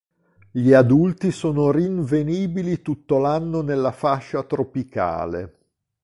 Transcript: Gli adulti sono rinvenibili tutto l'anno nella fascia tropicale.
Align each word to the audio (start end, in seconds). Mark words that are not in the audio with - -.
Gli 0.49 0.73
adulti 0.73 1.31
sono 1.31 1.69
rinvenibili 1.69 2.81
tutto 2.81 3.19
l'anno 3.19 3.61
nella 3.61 3.91
fascia 3.91 4.41
tropicale. 4.41 5.57